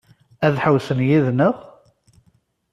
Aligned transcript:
Ad 0.45 0.55
ḥewwsen 0.63 0.99
yid-neɣ? 1.07 1.55